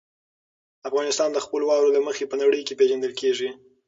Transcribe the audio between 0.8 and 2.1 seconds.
افغانستان د خپلو واورو له